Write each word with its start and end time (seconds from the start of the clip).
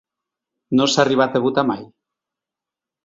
No 0.79 0.87
s’ha 0.93 1.03
arribat 1.05 1.37
a 1.37 1.43
votar 1.45 1.67
mai. 1.73 1.85